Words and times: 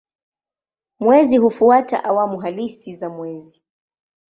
Mwezi 0.99 1.37
hufuata 1.37 2.03
awamu 2.03 2.39
halisi 2.39 2.95
za 2.95 3.09
mwezi. 3.09 3.63